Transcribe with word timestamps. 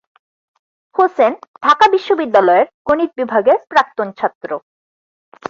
হোসেন 0.95 1.33
ঢাকা 1.63 1.85
বিশ্ববিদ্যালয়ের 1.87 2.67
গণিত 2.87 3.11
বিভাগের 3.19 3.57
প্রাক্তন 3.71 4.07
ছাত্র। 4.11 4.49